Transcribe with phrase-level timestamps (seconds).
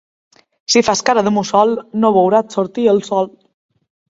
[0.75, 3.31] Si fas cara de mussol, no veuràs sortir el sol.